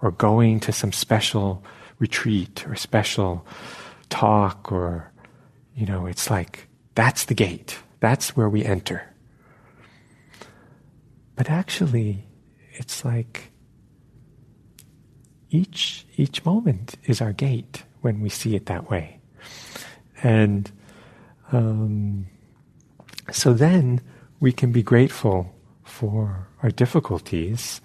or 0.00 0.12
going 0.12 0.60
to 0.60 0.72
some 0.72 0.92
special 0.92 1.64
retreat 1.98 2.66
or 2.68 2.76
special 2.76 3.44
talk, 4.08 4.70
or, 4.70 5.10
you 5.74 5.86
know, 5.86 6.06
it's 6.06 6.30
like, 6.30 6.68
that's 6.94 7.24
the 7.24 7.34
gate. 7.34 7.78
That's 8.00 8.36
where 8.36 8.48
we 8.48 8.64
enter. 8.64 9.02
But 11.36 11.50
actually, 11.50 12.26
it's 12.72 13.04
like 13.04 13.50
each 15.50 16.06
each 16.16 16.44
moment 16.44 16.96
is 17.04 17.20
our 17.20 17.32
gate 17.32 17.84
when 18.00 18.20
we 18.20 18.28
see 18.28 18.54
it 18.56 18.66
that 18.66 18.90
way, 18.90 19.20
and 20.22 20.70
um, 21.52 22.26
so 23.30 23.52
then 23.52 24.00
we 24.40 24.52
can 24.52 24.72
be 24.72 24.82
grateful 24.82 25.54
for 25.84 26.48
our 26.62 26.70
difficulties 26.70 27.80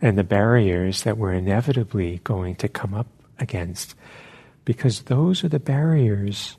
and 0.00 0.18
the 0.18 0.24
barriers 0.24 1.02
that 1.02 1.16
we're 1.16 1.32
inevitably 1.32 2.20
going 2.22 2.54
to 2.56 2.68
come 2.68 2.94
up 2.94 3.08
against, 3.38 3.94
because 4.64 5.02
those 5.02 5.42
are 5.42 5.48
the 5.48 5.58
barriers. 5.58 6.56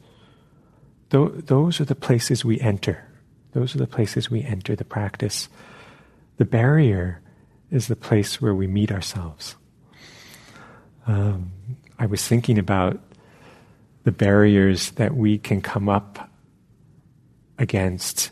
Th- 1.09 1.31
those 1.45 1.79
are 1.79 1.85
the 1.85 1.95
places 1.95 2.43
we 2.43 2.59
enter. 2.59 3.07
Those 3.53 3.75
are 3.75 3.79
the 3.79 3.87
places 3.87 4.29
we 4.29 4.43
enter 4.43 4.75
the 4.75 4.83
practice. 4.83 5.49
The 6.37 6.45
barrier 6.45 7.21
is 7.71 7.87
the 7.87 7.95
place 7.95 8.41
where 8.41 8.53
we 8.53 8.67
meet 8.67 8.91
ourselves. 8.91 9.55
Um, 11.05 11.51
I 11.99 12.05
was 12.05 12.25
thinking 12.27 12.57
about 12.59 12.99
the 14.03 14.11
barriers 14.11 14.91
that 14.91 15.15
we 15.15 15.37
can 15.37 15.61
come 15.61 15.89
up 15.89 16.29
against 17.57 18.31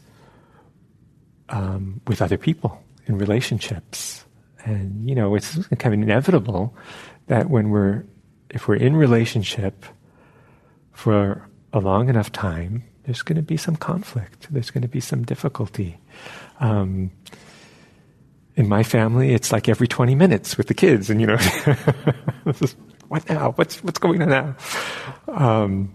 um, 1.50 2.02
with 2.08 2.22
other 2.22 2.38
people 2.38 2.82
in 3.08 3.18
relationships. 3.18 4.26
And, 4.64 5.08
you 5.08 5.16
know, 5.16 5.36
it's 5.36 5.56
kind 5.68 5.94
of 5.94 6.02
inevitable 6.02 6.76
that 7.28 7.50
when 7.50 7.70
we're, 7.70 8.06
if 8.50 8.68
we're 8.68 8.76
in 8.76 8.96
relationship 8.96 9.86
for 10.92 11.48
a 11.74 11.80
long 11.80 12.10
enough 12.10 12.32
time, 12.32 12.84
there's 13.04 13.22
going 13.22 13.36
to 13.36 13.44
be 13.44 13.58
some 13.58 13.76
conflict. 13.76 14.48
There's 14.50 14.72
going 14.72 14.82
to 14.82 14.88
be 14.88 15.00
some 15.00 15.24
difficulty. 15.24 16.00
Um, 16.60 17.12
in 18.56 18.68
my 18.68 18.84
family, 18.84 19.34
it's 19.34 19.52
like 19.52 19.68
every 19.68 19.88
20 19.88 20.16
minutes 20.16 20.58
with 20.58 20.68
the 20.68 20.74
kids, 20.74 21.10
and 21.10 21.20
you 21.20 21.28
know, 21.28 21.38
what 23.08 23.30
now? 23.30 23.52
What's 23.52 23.84
what's 23.84 24.00
going 24.00 24.22
on 24.22 24.30
now? 24.30 24.56
Um, 25.28 25.94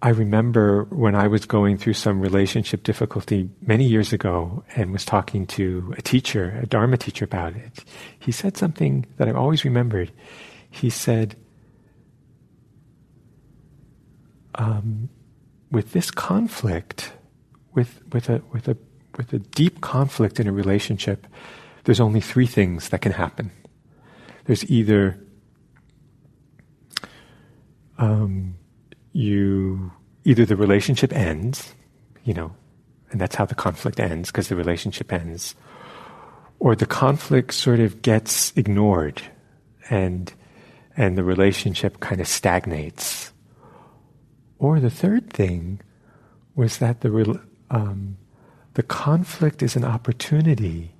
I 0.00 0.10
remember 0.10 0.84
when 0.90 1.16
I 1.16 1.26
was 1.26 1.44
going 1.44 1.76
through 1.76 1.94
some 1.94 2.20
relationship 2.20 2.84
difficulty 2.84 3.50
many 3.60 3.84
years 3.84 4.12
ago 4.12 4.62
and 4.76 4.92
was 4.92 5.04
talking 5.04 5.44
to 5.48 5.92
a 5.98 6.02
teacher, 6.02 6.56
a 6.62 6.66
Dharma 6.66 6.96
teacher 6.96 7.24
about 7.24 7.56
it. 7.56 7.84
He 8.18 8.30
said 8.30 8.56
something 8.56 9.06
that 9.16 9.26
I've 9.28 9.36
always 9.36 9.64
remembered. 9.64 10.12
He 10.70 10.88
said, 10.88 11.34
um, 14.54 15.08
with 15.72 15.92
this 15.92 16.12
conflict, 16.12 17.12
with, 17.74 18.00
with, 18.12 18.28
a, 18.28 18.40
with, 18.52 18.68
a, 18.68 18.76
with 19.16 19.32
a 19.32 19.40
deep 19.40 19.80
conflict 19.80 20.38
in 20.38 20.46
a 20.46 20.52
relationship, 20.52 21.26
there's 21.84 22.00
only 22.00 22.20
three 22.20 22.46
things 22.46 22.88
that 22.90 23.00
can 23.00 23.12
happen. 23.12 23.50
There's 24.44 24.68
either 24.70 25.18
um, 27.98 28.54
you 29.12 29.92
either 30.24 30.44
the 30.44 30.56
relationship 30.56 31.12
ends, 31.12 31.74
you 32.24 32.34
know, 32.34 32.54
and 33.10 33.20
that's 33.20 33.34
how 33.34 33.44
the 33.44 33.54
conflict 33.54 33.98
ends 34.00 34.30
because 34.30 34.48
the 34.48 34.56
relationship 34.56 35.12
ends, 35.12 35.54
or 36.58 36.76
the 36.76 36.86
conflict 36.86 37.54
sort 37.54 37.80
of 37.80 38.02
gets 38.02 38.52
ignored, 38.56 39.22
and 39.90 40.32
and 40.96 41.16
the 41.16 41.24
relationship 41.24 42.00
kind 42.00 42.20
of 42.20 42.28
stagnates. 42.28 43.32
Or 44.58 44.80
the 44.80 44.90
third 44.90 45.32
thing 45.32 45.80
was 46.54 46.78
that 46.78 47.00
the 47.00 47.40
um, 47.70 48.16
the 48.74 48.82
conflict 48.82 49.62
is 49.62 49.76
an 49.76 49.84
opportunity 49.84 50.94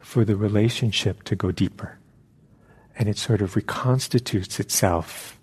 for 0.00 0.24
the 0.24 0.36
relationship 0.36 1.22
to 1.24 1.36
go 1.36 1.50
deeper. 1.50 1.98
And 2.96 3.08
it 3.08 3.18
sort 3.18 3.42
of 3.42 3.54
reconstitutes 3.54 4.58
itself. 4.58 5.38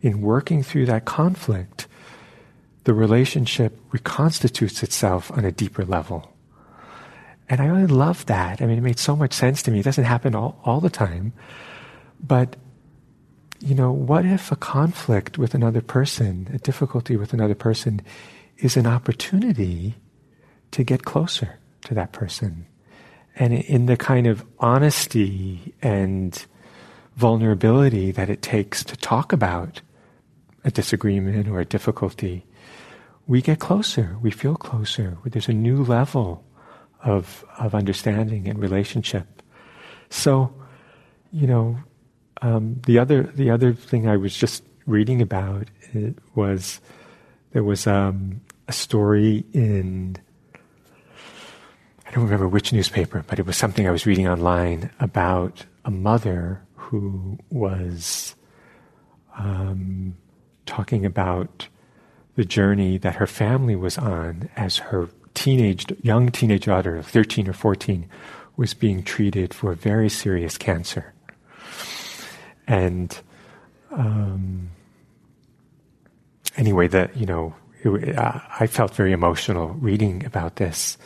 In 0.00 0.20
working 0.20 0.62
through 0.62 0.86
that 0.86 1.04
conflict, 1.04 1.88
the 2.84 2.94
relationship 2.94 3.78
reconstitutes 3.90 4.82
itself 4.82 5.30
on 5.32 5.44
a 5.44 5.52
deeper 5.52 5.84
level. 5.84 6.32
And 7.48 7.60
I 7.60 7.66
really 7.66 7.86
love 7.86 8.26
that. 8.26 8.60
I 8.60 8.66
mean, 8.66 8.78
it 8.78 8.82
made 8.82 8.98
so 8.98 9.16
much 9.16 9.32
sense 9.32 9.62
to 9.62 9.70
me. 9.70 9.80
It 9.80 9.84
doesn't 9.84 10.04
happen 10.04 10.34
all, 10.34 10.60
all 10.64 10.80
the 10.80 10.90
time. 10.90 11.32
But, 12.20 12.56
you 13.60 13.74
know, 13.74 13.90
what 13.90 14.26
if 14.26 14.52
a 14.52 14.56
conflict 14.56 15.38
with 15.38 15.54
another 15.54 15.80
person, 15.80 16.48
a 16.52 16.58
difficulty 16.58 17.16
with 17.16 17.32
another 17.32 17.54
person, 17.54 18.02
is 18.58 18.76
an 18.76 18.86
opportunity 18.86 19.94
to 20.72 20.84
get 20.84 21.04
closer 21.04 21.58
to 21.84 21.94
that 21.94 22.12
person. 22.12 22.66
And 23.38 23.54
in 23.54 23.86
the 23.86 23.96
kind 23.96 24.26
of 24.26 24.44
honesty 24.58 25.74
and 25.80 26.44
vulnerability 27.16 28.10
that 28.12 28.28
it 28.28 28.42
takes 28.42 28.84
to 28.84 28.96
talk 28.96 29.32
about 29.32 29.80
a 30.64 30.70
disagreement 30.70 31.48
or 31.48 31.60
a 31.60 31.64
difficulty, 31.64 32.44
we 33.26 33.40
get 33.40 33.60
closer, 33.60 34.16
we 34.20 34.30
feel 34.30 34.56
closer. 34.56 35.18
There's 35.24 35.48
a 35.48 35.52
new 35.52 35.84
level 35.84 36.44
of, 37.04 37.44
of 37.58 37.74
understanding 37.74 38.48
and 38.48 38.58
relationship. 38.58 39.42
So, 40.10 40.52
you 41.30 41.46
know, 41.46 41.78
um, 42.40 42.80
the 42.86 42.98
other 42.98 43.24
the 43.24 43.50
other 43.50 43.72
thing 43.72 44.08
I 44.08 44.16
was 44.16 44.36
just 44.36 44.62
reading 44.86 45.20
about 45.20 45.68
was 46.34 46.80
there 47.52 47.64
was 47.64 47.86
um, 47.86 48.40
a 48.68 48.72
story 48.72 49.44
in, 49.52 50.16
I 52.08 52.10
don't 52.12 52.24
remember 52.24 52.48
which 52.48 52.72
newspaper, 52.72 53.22
but 53.26 53.38
it 53.38 53.44
was 53.44 53.58
something 53.58 53.86
I 53.86 53.90
was 53.90 54.06
reading 54.06 54.26
online 54.26 54.90
about 54.98 55.66
a 55.84 55.90
mother 55.90 56.62
who 56.74 57.38
was 57.50 58.34
um, 59.36 60.16
talking 60.64 61.04
about 61.04 61.68
the 62.36 62.46
journey 62.46 62.96
that 62.96 63.16
her 63.16 63.26
family 63.26 63.76
was 63.76 63.98
on 63.98 64.48
as 64.56 64.78
her 64.78 65.10
teenage, 65.34 65.84
young 66.02 66.30
teenage 66.30 66.64
daughter, 66.64 67.02
13 67.02 67.46
or 67.46 67.52
14, 67.52 68.08
was 68.56 68.72
being 68.72 69.02
treated 69.02 69.52
for 69.52 69.74
very 69.74 70.08
serious 70.08 70.56
cancer. 70.56 71.12
And 72.66 73.18
um, 73.90 74.70
anyway, 76.56 76.88
that 76.88 77.16
you 77.18 77.26
know, 77.26 77.54
it, 77.82 78.16
uh, 78.16 78.40
I 78.58 78.66
felt 78.66 78.94
very 78.94 79.12
emotional 79.12 79.74
reading 79.74 80.24
about 80.24 80.56
this, 80.56 80.96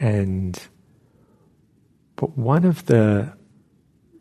and 0.00 0.60
but 2.16 2.36
one 2.36 2.64
of 2.64 2.86
the 2.86 3.32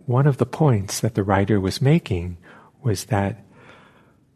one 0.05 0.27
of 0.27 0.37
the 0.37 0.45
points 0.45 0.99
that 0.99 1.15
the 1.15 1.23
writer 1.23 1.59
was 1.59 1.81
making 1.81 2.37
was 2.83 3.05
that 3.05 3.45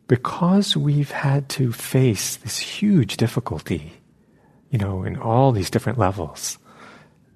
because 0.07 0.77
we've 0.77 1.11
had 1.11 1.49
to 1.49 1.71
face 1.71 2.35
this 2.35 2.59
huge 2.59 3.17
difficulty, 3.17 3.93
you 4.69 4.77
know, 4.77 5.03
in 5.03 5.17
all 5.17 5.51
these 5.51 5.69
different 5.69 5.97
levels, 5.97 6.59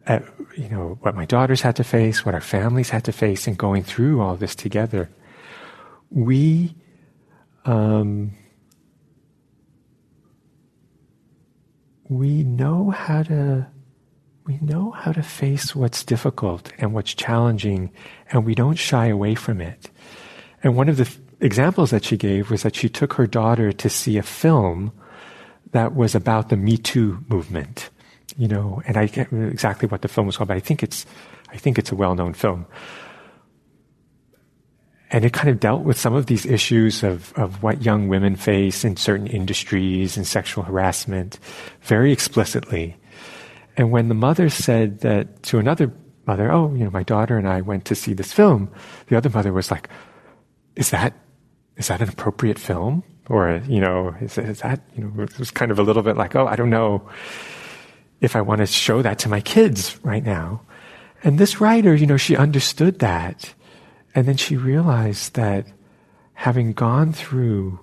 at, 0.05 0.23
you 0.55 0.69
know, 0.69 0.97
what 1.01 1.15
my 1.15 1.25
daughters 1.25 1.61
had 1.61 1.75
to 1.77 1.83
face, 1.83 2.25
what 2.25 2.35
our 2.35 2.41
families 2.41 2.89
had 2.89 3.03
to 3.05 3.11
face, 3.11 3.47
and 3.47 3.57
going 3.57 3.83
through 3.83 4.21
all 4.21 4.35
this 4.35 4.53
together, 4.53 5.09
we, 6.11 6.75
um, 7.65 8.31
we 12.09 12.43
know 12.43 12.91
how 12.91 13.23
to 13.23 13.67
we 14.47 14.57
know 14.61 14.91
how 14.91 15.11
to 15.11 15.21
face 15.21 15.75
what's 15.75 16.03
difficult 16.05 16.71
and 16.77 16.93
what's 16.93 17.13
challenging, 17.13 17.91
and 18.31 18.45
we 18.45 18.55
don't 18.55 18.79
shy 18.79 19.07
away 19.07 19.35
from 19.35 19.59
it. 19.59 19.91
And 20.63 20.75
one 20.75 20.87
of 20.87 20.95
the 20.95 21.13
examples 21.41 21.91
that 21.91 22.05
she 22.05 22.15
gave 22.15 22.49
was 22.49 22.63
that 22.63 22.75
she 22.75 22.87
took 22.87 23.13
her 23.13 23.27
daughter 23.27 23.73
to 23.73 23.89
see 23.89 24.17
a 24.17 24.23
film 24.23 24.93
that 25.71 25.93
was 25.93 26.15
about 26.15 26.47
the 26.47 26.55
Me 26.55 26.77
Too 26.77 27.23
movement. 27.27 27.89
You 28.37 28.47
know, 28.47 28.81
and 28.87 28.97
I 28.97 29.07
can't 29.07 29.31
remember 29.31 29.51
exactly 29.51 29.87
what 29.87 30.01
the 30.01 30.07
film 30.07 30.27
was 30.27 30.37
called, 30.37 30.47
but 30.47 30.57
I 30.57 30.61
think 30.61 30.81
it's, 30.81 31.05
I 31.51 31.57
think 31.57 31.77
it's 31.77 31.91
a 31.91 31.95
well-known 31.95 32.33
film. 32.33 32.67
And 35.09 35.25
it 35.25 35.33
kind 35.33 35.49
of 35.49 35.59
dealt 35.59 35.83
with 35.83 35.97
some 35.97 36.13
of 36.13 36.27
these 36.27 36.45
issues 36.45 37.03
of, 37.03 37.33
of 37.33 37.63
what 37.63 37.83
young 37.83 38.07
women 38.07 38.35
face 38.35 38.83
in 38.83 38.95
certain 38.95 39.27
industries 39.27 40.17
and 40.17 40.27
sexual 40.27 40.63
harassment 40.63 41.39
very 41.81 42.11
explicitly. 42.11 42.95
And 43.77 43.91
when 43.91 44.09
the 44.09 44.15
mother 44.15 44.49
said 44.49 45.01
that 45.01 45.43
to 45.43 45.59
another 45.59 45.93
mother, 46.25 46.51
oh, 46.51 46.73
you 46.73 46.83
know, 46.83 46.89
my 46.89 47.03
daughter 47.03 47.37
and 47.37 47.47
I 47.47 47.61
went 47.61 47.85
to 47.85 47.95
see 47.95 48.13
this 48.13 48.33
film, 48.33 48.69
the 49.07 49.15
other 49.15 49.29
mother 49.29 49.53
was 49.53 49.71
like, 49.71 49.87
is 50.75 50.89
that 50.89 51.13
is 51.77 51.87
that 51.87 52.01
an 52.01 52.09
appropriate 52.09 52.59
film? 52.59 53.03
Or, 53.29 53.61
you 53.67 53.79
know, 53.79 54.15
is, 54.19 54.37
is 54.37 54.61
that, 54.61 54.81
you 54.95 55.03
know, 55.03 55.23
it 55.23 55.37
was 55.37 55.51
kind 55.51 55.69
of 55.69 55.79
a 55.79 55.83
little 55.83 56.01
bit 56.01 56.17
like, 56.17 56.35
oh, 56.35 56.47
I 56.47 56.55
don't 56.55 56.69
know 56.69 57.07
if 58.19 58.35
I 58.35 58.41
want 58.41 58.59
to 58.59 58.65
show 58.65 59.01
that 59.01 59.19
to 59.19 59.29
my 59.29 59.41
kids 59.41 59.99
right 60.03 60.23
now. 60.23 60.61
And 61.23 61.37
this 61.37 61.61
writer, 61.61 61.93
you 61.93 62.07
know, 62.07 62.17
she 62.17 62.35
understood 62.35 62.99
that. 62.99 63.53
And 64.15 64.27
then 64.27 64.37
she 64.37 64.57
realized 64.57 65.35
that 65.35 65.67
having 66.33 66.73
gone 66.73 67.13
through 67.13 67.79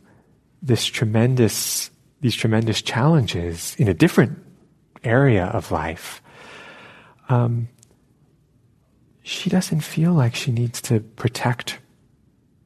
this 0.62 0.86
tremendous, 0.86 1.90
these 2.20 2.34
tremendous 2.34 2.82
challenges 2.82 3.76
in 3.78 3.86
a 3.86 3.94
different 3.94 4.43
area 5.04 5.46
of 5.46 5.70
life, 5.70 6.22
um, 7.28 7.68
she 9.22 9.48
doesn't 9.48 9.80
feel 9.80 10.12
like 10.12 10.34
she 10.34 10.52
needs 10.52 10.80
to 10.82 11.00
protect 11.00 11.78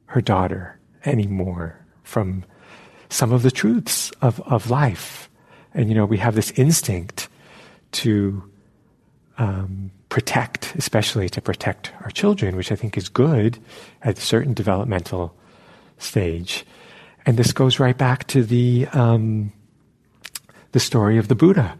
her 0.07 0.21
daughter 0.21 0.79
anymore 1.05 1.79
from 2.03 2.43
some 3.09 3.31
of 3.31 3.43
the 3.43 3.51
truths 3.51 4.11
of, 4.21 4.39
of 4.41 4.69
life. 4.69 5.29
And, 5.73 5.87
you 5.89 5.95
know, 5.95 6.05
we 6.05 6.17
have 6.17 6.35
this 6.35 6.51
instinct 6.51 7.29
to 7.91 8.43
um, 9.37 9.91
protect, 10.09 10.75
especially 10.75 11.29
to 11.29 11.41
protect 11.41 11.91
our 12.01 12.11
children, 12.11 12.55
which 12.55 12.71
I 12.71 12.75
think 12.75 12.97
is 12.97 13.07
good 13.09 13.57
at 14.01 14.17
a 14.17 14.21
certain 14.21 14.53
developmental 14.53 15.33
stage. 15.97 16.65
And 17.25 17.37
this 17.37 17.51
goes 17.51 17.79
right 17.79 17.97
back 17.97 18.27
to 18.27 18.43
the, 18.43 18.87
um, 18.91 19.53
the 20.71 20.79
story 20.79 21.17
of 21.17 21.27
the 21.27 21.35
Buddha. 21.35 21.77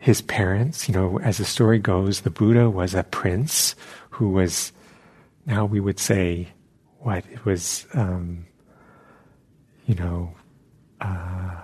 His 0.00 0.22
parents, 0.22 0.88
you 0.88 0.94
know, 0.94 1.20
as 1.20 1.38
the 1.38 1.44
story 1.44 1.78
goes, 1.78 2.22
the 2.22 2.30
Buddha 2.30 2.68
was 2.68 2.94
a 2.94 3.04
prince 3.04 3.76
who 4.10 4.30
was, 4.30 4.72
now 5.46 5.64
we 5.66 5.78
would 5.78 6.00
say, 6.00 6.48
what 7.00 7.24
it 7.30 7.44
was, 7.44 7.86
um, 7.94 8.46
you 9.86 9.94
know, 9.94 10.34
uh, 11.00 11.56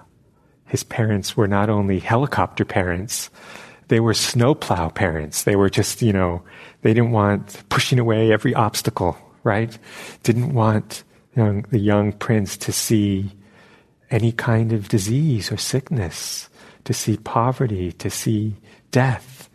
his 0.67 0.85
parents 0.85 1.37
were 1.37 1.49
not 1.49 1.71
only 1.71 1.99
helicopter 1.99 2.65
parents, 2.65 3.31
they 3.89 4.01
were 4.01 4.15
snowplow 4.15 4.91
parents. 4.91 5.45
They 5.45 5.57
were 5.57 5.71
just, 5.71 6.03
you 6.03 6.13
know, 6.13 6.43
they 6.83 6.93
didn't 6.93 7.13
want 7.13 7.63
pushing 7.69 7.99
away 7.99 8.33
every 8.33 8.55
obstacle, 8.55 9.17
right? 9.45 9.77
Didn't 10.23 10.53
want 10.53 11.05
you 11.35 11.43
know, 11.43 11.63
the 11.71 11.79
young 11.79 12.13
prince 12.13 12.57
to 12.59 12.73
see 12.73 13.33
any 14.11 14.33
kind 14.33 14.73
of 14.73 14.89
disease 14.89 15.51
or 15.51 15.57
sickness, 15.57 16.49
to 16.87 16.95
see 16.95 17.17
poverty, 17.19 17.93
to 17.93 18.09
see 18.09 18.57
death, 18.91 19.51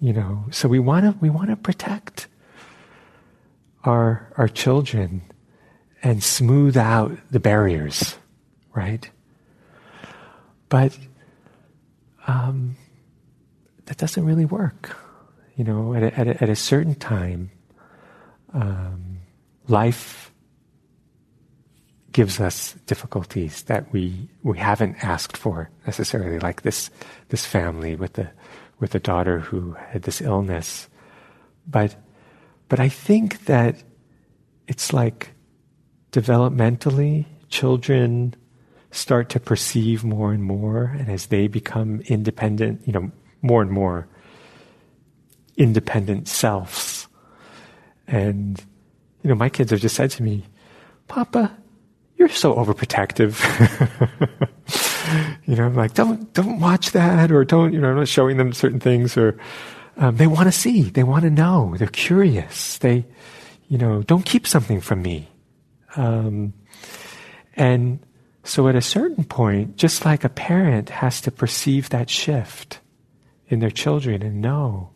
you 0.00 0.12
know. 0.12 0.44
So 0.50 0.68
we 0.68 0.78
want 0.78 1.06
to 1.06 1.18
we 1.20 1.30
want 1.30 1.50
to 1.50 1.56
protect 1.56 2.28
our, 3.84 4.32
our 4.36 4.48
children 4.48 5.22
and 6.02 6.22
smooth 6.22 6.76
out 6.76 7.16
the 7.30 7.40
barriers, 7.40 8.16
right? 8.74 9.08
But 10.68 10.98
um, 12.26 12.76
that 13.86 13.96
doesn't 13.96 14.24
really 14.24 14.44
work. 14.44 14.96
You 15.56 15.64
know, 15.64 15.94
at 15.94 16.02
a, 16.02 16.18
at 16.18 16.28
a, 16.28 16.42
at 16.42 16.48
a 16.50 16.56
certain 16.56 16.96
time, 16.96 17.50
um, 18.52 19.20
life 19.68 20.25
gives 22.16 22.40
us 22.40 22.72
difficulties 22.86 23.64
that 23.64 23.92
we 23.92 24.26
we 24.42 24.56
haven't 24.56 24.96
asked 25.04 25.36
for 25.36 25.68
necessarily, 25.84 26.38
like 26.38 26.62
this 26.62 26.88
this 27.28 27.44
family 27.44 27.94
with 27.94 28.14
the 28.14 28.30
with 28.80 28.92
the 28.92 28.98
daughter 28.98 29.38
who 29.38 29.76
had 29.90 30.00
this 30.04 30.22
illness. 30.22 30.88
But 31.66 31.94
but 32.70 32.80
I 32.80 32.88
think 32.88 33.44
that 33.44 33.84
it's 34.66 34.94
like 34.94 35.32
developmentally, 36.10 37.26
children 37.50 38.34
start 38.90 39.28
to 39.28 39.38
perceive 39.38 40.02
more 40.02 40.32
and 40.32 40.42
more, 40.42 40.96
and 40.98 41.10
as 41.10 41.26
they 41.26 41.48
become 41.48 42.00
independent, 42.06 42.80
you 42.86 42.94
know, 42.94 43.12
more 43.42 43.60
and 43.60 43.70
more 43.70 44.08
independent 45.58 46.28
selves. 46.28 47.08
And, 48.06 48.58
you 49.22 49.28
know, 49.28 49.34
my 49.34 49.50
kids 49.50 49.70
have 49.70 49.80
just 49.82 49.96
said 49.96 50.12
to 50.12 50.22
me, 50.22 50.44
Papa, 51.08 51.54
you're 52.16 52.28
so 52.28 52.54
overprotective. 52.54 53.36
you 55.46 55.56
know, 55.56 55.64
I'm 55.64 55.74
like, 55.74 55.94
don't, 55.94 56.32
don't 56.32 56.60
watch 56.60 56.92
that, 56.92 57.30
or 57.30 57.44
don't, 57.44 57.72
you 57.72 57.80
know, 57.80 57.90
I'm 57.90 57.96
not 57.96 58.08
showing 58.08 58.36
them 58.36 58.52
certain 58.52 58.80
things, 58.80 59.16
or, 59.16 59.38
um, 59.96 60.16
they 60.16 60.26
want 60.26 60.46
to 60.46 60.52
see, 60.52 60.82
they 60.82 61.02
want 61.02 61.24
to 61.24 61.30
know, 61.30 61.74
they're 61.78 61.88
curious. 61.88 62.78
They, 62.78 63.06
you 63.68 63.78
know, 63.78 64.02
don't 64.02 64.24
keep 64.24 64.46
something 64.46 64.80
from 64.80 65.02
me. 65.02 65.28
Um, 65.96 66.52
and 67.54 68.00
so 68.44 68.68
at 68.68 68.76
a 68.76 68.82
certain 68.82 69.24
point, 69.24 69.76
just 69.76 70.04
like 70.04 70.22
a 70.22 70.28
parent 70.28 70.90
has 70.90 71.20
to 71.22 71.30
perceive 71.30 71.88
that 71.90 72.10
shift 72.10 72.80
in 73.48 73.60
their 73.60 73.70
children 73.70 74.22
and 74.22 74.40
know, 74.40 74.90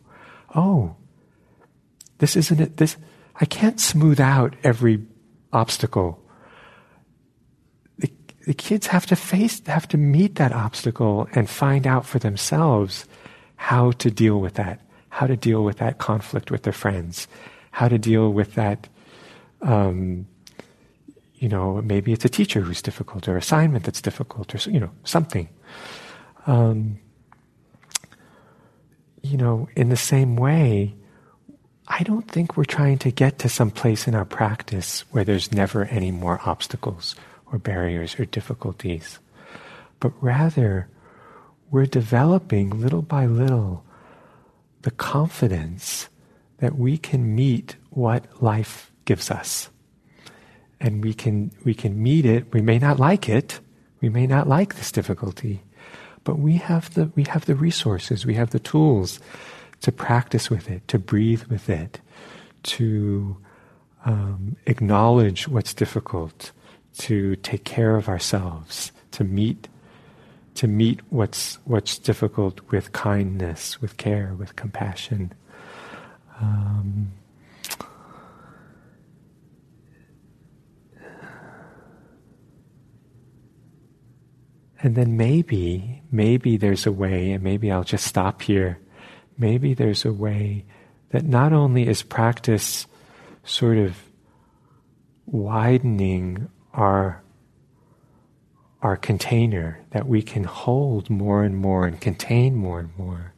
oh, 0.55 0.95
this 2.19 2.35
isn't 2.35 2.61
it, 2.61 2.77
this, 2.77 2.97
I 3.35 3.45
can't 3.45 3.79
smooth 3.79 4.19
out 4.19 4.55
every 4.63 5.03
obstacle. 5.51 6.20
The, 8.45 8.53
kids 8.53 8.87
have 8.87 9.05
to 9.07 9.15
face, 9.15 9.61
have 9.67 9.87
to 9.89 9.97
meet 9.97 10.35
that 10.35 10.51
obstacle 10.51 11.27
and 11.33 11.49
find 11.49 11.85
out 11.85 12.05
for 12.05 12.19
themselves 12.19 13.05
how 13.55 13.91
to 13.91 14.09
deal 14.09 14.39
with 14.39 14.55
that 14.55 14.79
how 15.11 15.27
to 15.27 15.37
deal 15.37 15.63
with 15.63 15.77
that 15.77 15.97
conflict 15.99 16.49
with 16.49 16.63
their 16.63 16.73
friends, 16.73 17.27
how 17.71 17.87
to 17.87 17.99
deal 17.99 18.31
with 18.33 18.55
that. 18.55 18.87
Um, 19.61 20.25
you 21.35 21.49
know, 21.49 21.81
maybe 21.81 22.13
it's 22.13 22.25
a 22.25 22.29
teacher 22.29 22.61
who's 22.61 22.81
difficult, 22.81 23.27
or 23.27 23.37
assignment 23.37 23.83
that's 23.83 24.01
difficult, 24.01 24.55
or 24.55 24.71
you 24.71 24.79
know, 24.79 24.91
something. 25.03 25.49
Um, 26.47 26.99
you 29.21 29.37
know, 29.37 29.67
in 29.75 29.89
the 29.89 29.97
same 29.97 30.35
way, 30.35 30.95
I 31.87 32.03
don't 32.03 32.29
think 32.29 32.55
we're 32.55 32.63
trying 32.63 32.97
to 32.99 33.11
get 33.11 33.37
to 33.39 33.49
some 33.49 33.69
place 33.69 34.07
in 34.07 34.15
our 34.15 34.25
practice 34.25 35.03
where 35.11 35.23
there's 35.23 35.51
never 35.51 35.85
any 35.85 36.11
more 36.11 36.39
obstacles 36.45 37.15
or 37.51 37.59
barriers 37.59 38.19
or 38.19 38.25
difficulties. 38.25 39.19
but 40.01 40.11
rather 40.19 40.89
we're 41.69 41.85
developing 41.85 42.69
little 42.81 43.01
by 43.01 43.25
little 43.25 43.85
the 44.81 44.91
confidence 44.91 46.09
that 46.57 46.77
we 46.77 46.97
can 46.97 47.33
meet 47.33 47.77
what 47.91 48.25
life 48.43 48.91
gives 49.05 49.31
us. 49.31 49.69
And 50.79 51.03
we 51.03 51.13
can, 51.13 51.51
we 51.63 51.73
can 51.73 52.01
meet 52.01 52.25
it. 52.25 52.51
We 52.51 52.61
may 52.61 52.79
not 52.79 52.99
like 52.99 53.29
it. 53.29 53.59
We 54.01 54.09
may 54.09 54.25
not 54.25 54.49
like 54.49 54.75
this 54.75 54.91
difficulty, 54.91 55.61
but 56.23 56.39
we 56.39 56.57
have 56.57 56.93
the, 56.95 57.11
we 57.15 57.23
have 57.29 57.45
the 57.45 57.55
resources. 57.55 58.25
We 58.25 58.33
have 58.33 58.49
the 58.49 58.59
tools 58.59 59.19
to 59.81 59.91
practice 59.91 60.49
with 60.49 60.69
it, 60.69 60.87
to 60.87 60.97
breathe 60.97 61.43
with 61.43 61.69
it, 61.69 62.01
to 62.63 63.37
um, 64.05 64.57
acknowledge 64.65 65.47
what's 65.47 65.75
difficult, 65.75 66.51
to 66.99 67.35
take 67.37 67.63
care 67.63 67.95
of 67.95 68.09
ourselves, 68.09 68.91
to 69.11 69.23
meet 69.23 69.67
to 70.55 70.67
meet 70.67 70.99
what's 71.09 71.55
what's 71.65 71.97
difficult 71.97 72.59
with 72.69 72.91
kindness, 72.91 73.81
with 73.81 73.97
care, 73.97 74.33
with 74.37 74.55
compassion. 74.55 75.33
Um, 76.39 77.13
and 84.79 84.95
then 84.95 85.15
maybe, 85.15 86.01
maybe 86.11 86.57
there's 86.57 86.85
a 86.85 86.91
way, 86.91 87.31
and 87.31 87.43
maybe 87.43 87.71
I'll 87.71 87.83
just 87.83 88.05
stop 88.05 88.41
here. 88.41 88.79
Maybe 89.37 89.73
there's 89.73 90.05
a 90.05 90.11
way 90.11 90.65
that 91.09 91.23
not 91.23 91.53
only 91.53 91.87
is 91.87 92.03
practice 92.03 92.87
sort 93.43 93.77
of 93.77 93.97
widening 95.25 96.49
our 96.73 97.21
our 98.81 98.97
container 98.97 99.79
that 99.91 100.07
we 100.07 100.23
can 100.23 100.43
hold 100.43 101.09
more 101.09 101.43
and 101.43 101.55
more 101.55 101.85
and 101.85 102.01
contain 102.01 102.55
more 102.55 102.79
and 102.79 102.97
more. 102.97 103.33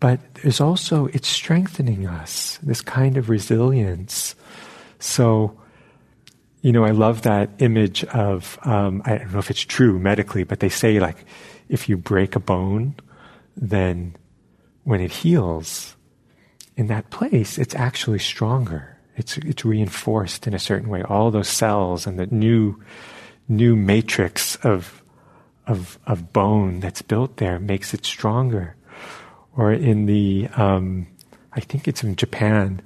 But 0.00 0.34
there's 0.34 0.60
also, 0.60 1.06
it's 1.06 1.28
strengthening 1.28 2.06
us, 2.06 2.58
this 2.62 2.82
kind 2.82 3.16
of 3.16 3.30
resilience. 3.30 4.34
So, 4.98 5.58
you 6.60 6.72
know, 6.72 6.84
I 6.84 6.90
love 6.90 7.22
that 7.22 7.50
image 7.60 8.04
of, 8.04 8.58
um, 8.64 9.00
I 9.04 9.18
don't 9.18 9.32
know 9.32 9.38
if 9.38 9.50
it's 9.50 9.64
true 9.64 9.98
medically, 9.98 10.42
but 10.42 10.60
they 10.60 10.68
say 10.68 10.98
like, 10.98 11.24
if 11.68 11.88
you 11.88 11.96
break 11.96 12.34
a 12.34 12.40
bone, 12.40 12.96
then 13.56 14.16
when 14.82 15.00
it 15.00 15.12
heals, 15.12 15.96
in 16.76 16.88
that 16.88 17.10
place, 17.10 17.58
it's 17.58 17.74
actually 17.74 18.18
stronger. 18.18 18.95
It's, 19.16 19.38
it's 19.38 19.64
reinforced 19.64 20.46
in 20.46 20.54
a 20.54 20.58
certain 20.58 20.88
way. 20.88 21.02
All 21.02 21.30
those 21.30 21.48
cells 21.48 22.06
and 22.06 22.18
the 22.18 22.26
new 22.26 22.80
new 23.48 23.76
matrix 23.76 24.56
of, 24.56 25.02
of, 25.66 25.98
of 26.06 26.32
bone 26.32 26.80
that's 26.80 27.02
built 27.02 27.36
there 27.36 27.58
makes 27.58 27.94
it 27.94 28.04
stronger. 28.04 28.76
Or 29.56 29.72
in 29.72 30.06
the, 30.06 30.48
um, 30.56 31.06
I 31.52 31.60
think 31.60 31.88
it's 31.88 32.02
in 32.02 32.16
Japan, 32.16 32.82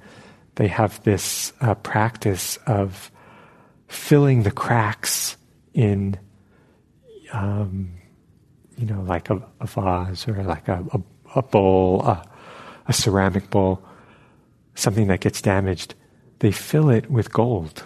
they 0.55 0.67
have 0.67 1.03
this 1.03 1.53
uh, 1.61 1.75
practice 1.75 2.57
of 2.67 3.11
filling 3.87 4.43
the 4.43 4.51
cracks 4.51 5.35
in, 5.73 6.17
um, 7.33 7.93
you 8.77 8.85
know, 8.85 9.01
like 9.01 9.29
a, 9.29 9.41
a, 9.59 9.67
vase 9.67 10.27
or 10.27 10.43
like 10.43 10.67
a, 10.67 10.85
a, 10.93 11.01
a 11.39 11.41
bowl, 11.41 12.01
a, 12.03 12.25
a 12.87 12.93
ceramic 12.93 13.49
bowl, 13.49 13.83
something 14.75 15.07
that 15.07 15.19
gets 15.19 15.41
damaged. 15.41 15.95
They 16.41 16.51
fill 16.51 16.89
it 16.89 17.11
with 17.11 17.31
gold, 17.31 17.83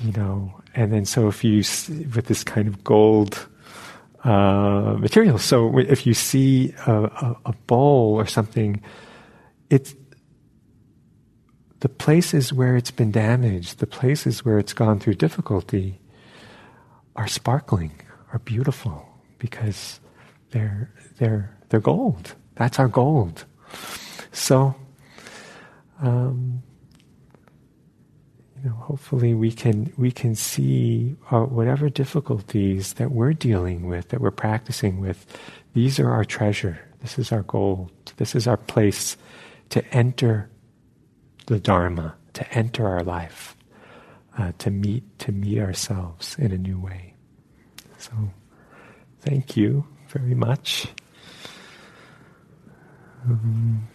you 0.00 0.10
know, 0.12 0.60
and 0.74 0.92
then 0.92 1.04
so 1.04 1.28
if 1.28 1.44
you 1.44 1.58
with 2.10 2.26
this 2.26 2.42
kind 2.42 2.66
of 2.66 2.82
gold 2.82 3.46
uh, 4.24 4.96
material, 4.98 5.38
so 5.38 5.78
if 5.78 6.06
you 6.06 6.12
see 6.14 6.74
a, 6.88 7.04
a, 7.04 7.36
a 7.46 7.52
bowl 7.68 8.14
or 8.14 8.26
something, 8.26 8.82
it's 9.70 9.94
the 11.78 11.88
places 11.88 12.52
where 12.52 12.74
it's 12.74 12.90
been 12.90 13.12
damaged, 13.12 13.78
the 13.78 13.86
places 13.86 14.44
where 14.44 14.58
it's 14.58 14.72
gone 14.72 14.98
through 14.98 15.14
difficulty, 15.14 16.00
are 17.14 17.28
sparkling, 17.28 17.92
are 18.32 18.40
beautiful 18.40 19.06
because 19.38 20.00
they're 20.50 20.90
they're 21.18 21.56
they're 21.68 21.78
gold. 21.78 22.34
That's 22.56 22.80
our 22.80 22.88
gold. 22.88 23.44
So. 24.32 24.74
Um, 26.02 26.64
know, 28.70 28.76
hopefully 28.76 29.34
we 29.34 29.52
can 29.52 29.92
we 29.96 30.10
can 30.10 30.34
see 30.34 31.16
uh, 31.30 31.42
whatever 31.42 31.88
difficulties 31.88 32.94
that 32.94 33.10
we're 33.10 33.32
dealing 33.32 33.86
with, 33.86 34.08
that 34.08 34.20
we're 34.20 34.30
practicing 34.30 35.00
with. 35.00 35.26
These 35.74 35.98
are 35.98 36.10
our 36.10 36.24
treasure. 36.24 36.80
This 37.00 37.18
is 37.18 37.32
our 37.32 37.42
gold. 37.42 37.92
This 38.16 38.34
is 38.34 38.46
our 38.46 38.56
place 38.56 39.16
to 39.70 39.84
enter 39.94 40.48
the 41.46 41.60
Dharma, 41.60 42.14
to 42.32 42.52
enter 42.54 42.86
our 42.86 43.02
life, 43.02 43.56
uh, 44.38 44.52
to 44.58 44.70
meet 44.70 45.18
to 45.18 45.32
meet 45.32 45.58
ourselves 45.58 46.36
in 46.38 46.52
a 46.52 46.58
new 46.58 46.80
way. 46.80 47.14
So, 47.98 48.12
thank 49.20 49.56
you 49.56 49.86
very 50.08 50.34
much. 50.34 50.86
Um, 53.26 53.88